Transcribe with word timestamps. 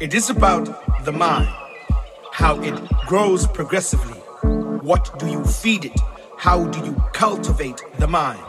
It 0.00 0.14
is 0.14 0.30
about 0.30 1.04
the 1.04 1.12
mind, 1.12 1.54
how 2.32 2.58
it 2.62 2.74
grows 3.06 3.46
progressively. 3.46 4.18
What 4.80 5.18
do 5.18 5.26
you 5.28 5.44
feed 5.44 5.84
it? 5.84 6.00
How 6.38 6.64
do 6.64 6.82
you 6.82 6.94
cultivate 7.12 7.82
the 7.98 8.08
mind? 8.08 8.40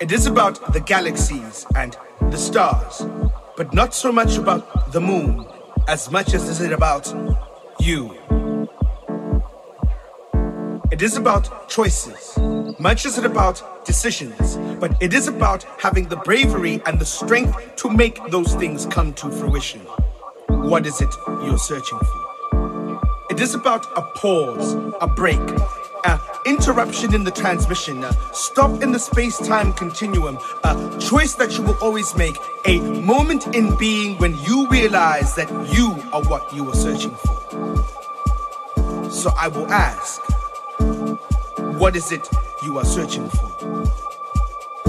It 0.00 0.10
is 0.10 0.26
about 0.26 0.72
the 0.72 0.80
galaxies 0.80 1.64
and 1.76 1.96
the 2.32 2.36
stars, 2.36 3.06
but 3.56 3.72
not 3.72 3.94
so 3.94 4.10
much 4.10 4.36
about 4.38 4.90
the 4.90 5.00
moon 5.00 5.46
as 5.86 6.10
much 6.10 6.34
as 6.34 6.48
is 6.48 6.60
it 6.60 6.72
about 6.72 7.14
you. 7.78 8.18
It 10.90 11.00
is 11.00 11.16
about 11.16 11.68
choices, 11.68 12.36
much 12.80 13.06
as 13.06 13.18
it 13.18 13.24
about 13.24 13.84
decisions, 13.86 14.56
but 14.82 15.00
it 15.00 15.14
is 15.14 15.28
about 15.28 15.62
having 15.78 16.08
the 16.08 16.16
bravery 16.16 16.82
and 16.86 16.98
the 16.98 17.04
strength 17.04 17.76
to 17.76 17.88
make 17.88 18.18
those 18.32 18.52
things 18.56 18.84
come 18.84 19.14
to 19.14 19.30
fruition. 19.30 19.80
What 20.48 20.86
is 20.86 21.00
it 21.00 21.14
you're 21.44 21.56
searching 21.56 22.00
for? 22.00 23.00
It 23.30 23.40
is 23.40 23.54
about 23.54 23.86
a 23.96 24.02
pause, 24.02 24.74
a 25.00 25.06
break, 25.06 25.38
an 26.04 26.18
interruption 26.46 27.14
in 27.14 27.22
the 27.22 27.30
transmission, 27.30 28.02
a 28.02 28.12
stop 28.32 28.82
in 28.82 28.90
the 28.90 28.98
space 28.98 29.38
time 29.38 29.72
continuum, 29.74 30.36
a 30.64 30.98
choice 30.98 31.36
that 31.36 31.56
you 31.56 31.62
will 31.62 31.78
always 31.80 32.16
make, 32.16 32.36
a 32.66 32.80
moment 32.80 33.54
in 33.54 33.76
being 33.76 34.18
when 34.18 34.36
you 34.38 34.66
realize 34.66 35.36
that 35.36 35.48
you 35.72 35.90
are 36.12 36.24
what 36.24 36.52
you 36.52 36.68
are 36.68 36.74
searching 36.74 37.14
for. 37.14 39.10
So 39.12 39.30
I 39.38 39.46
will 39.46 39.70
ask, 39.70 40.20
what 41.78 41.94
is 41.94 42.10
it 42.10 42.28
you 42.64 42.78
are 42.78 42.84
searching 42.84 43.28
for? 43.28 43.51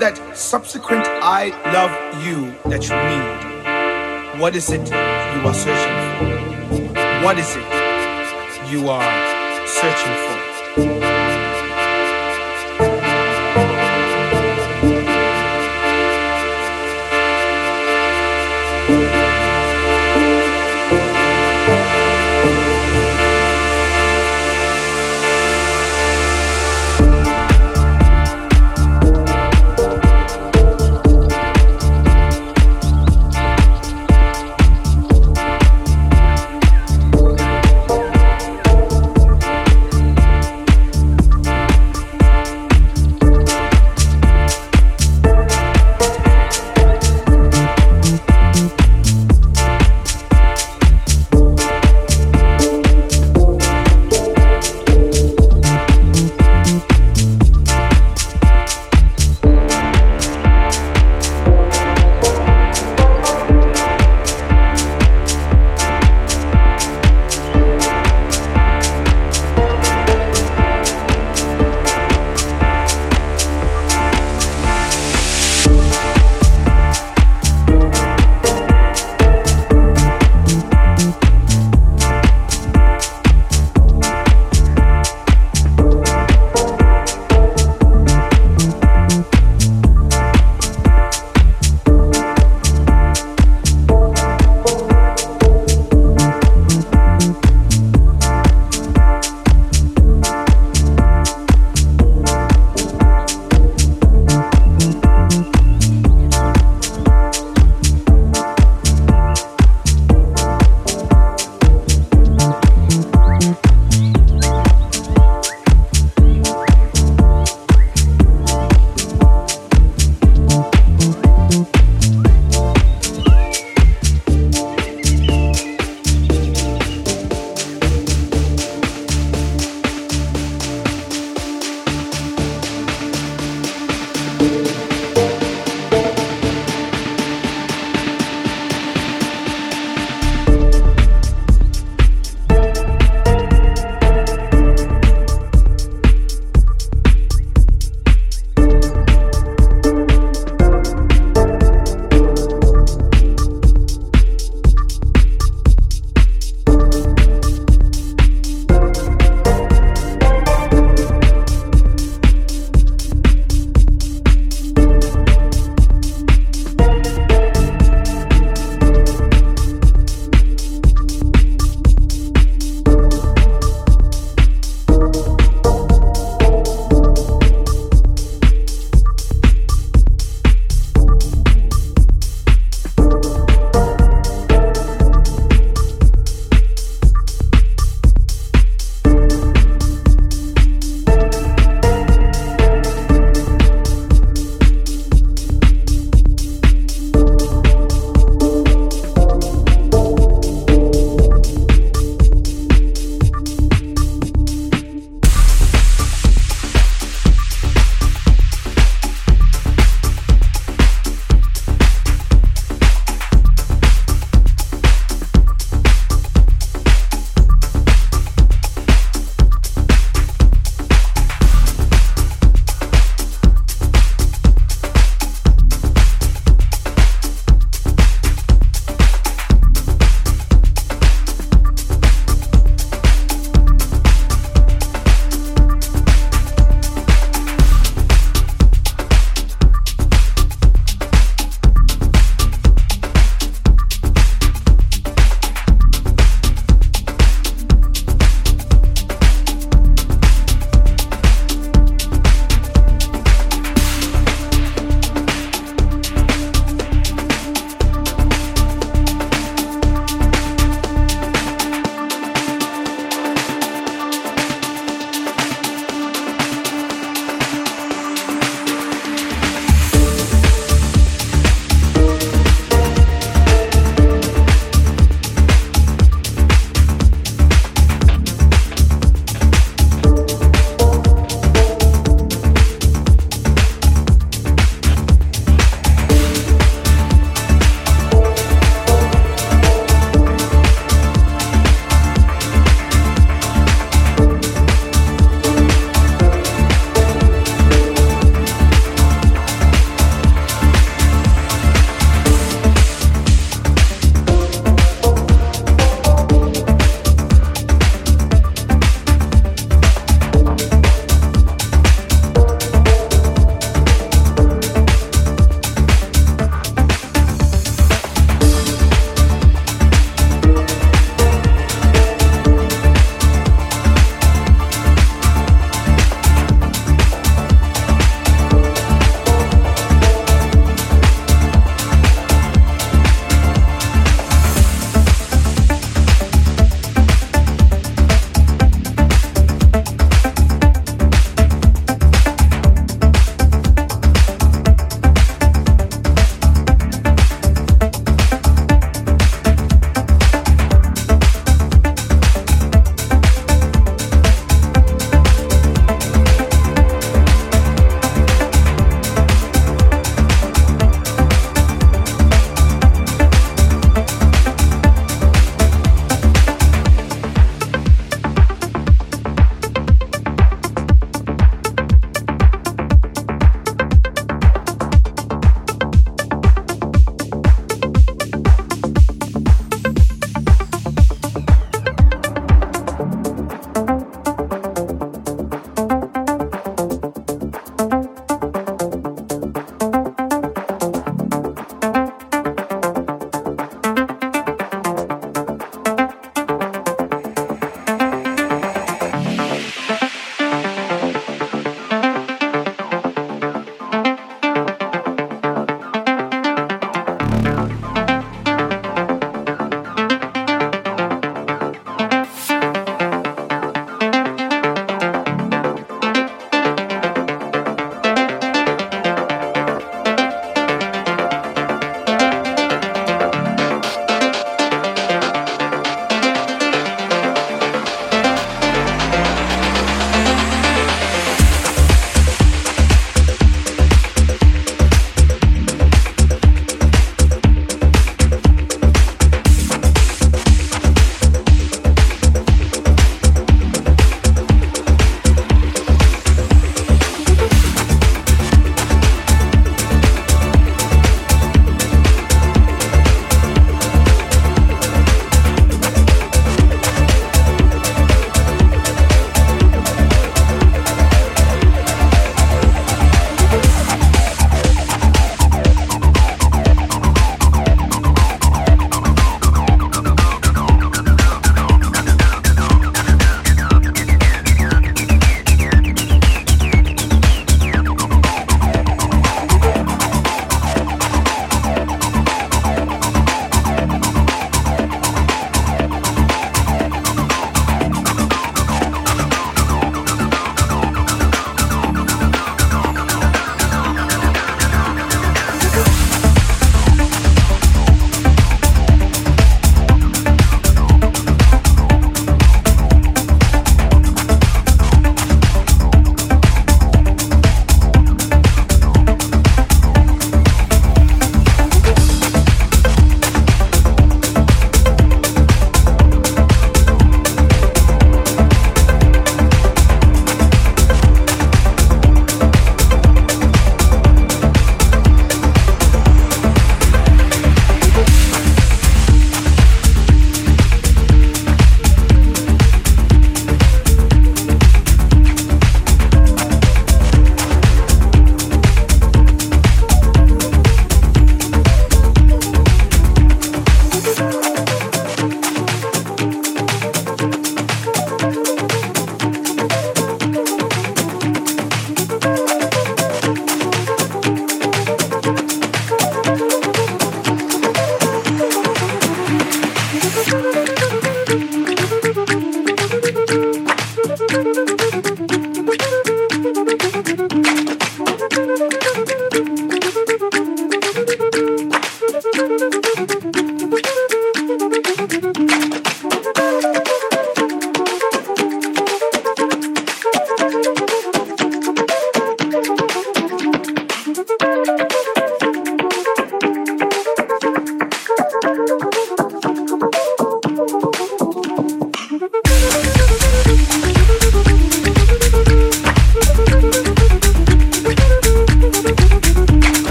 that 0.00 0.36
subsequent 0.36 1.06
I 1.06 1.50
love 1.72 1.92
you 2.26 2.52
that 2.70 2.88
you 2.88 2.96
need? 2.96 4.40
What 4.40 4.56
is 4.56 4.70
it 4.70 4.88
you 4.88 5.46
are 5.46 5.54
searching 5.54 5.96
for? 6.18 7.24
What 7.24 7.38
is 7.38 7.56
it 7.56 8.70
you 8.70 8.88
are 8.88 9.66
searching 9.66 10.14
for? 10.26 10.33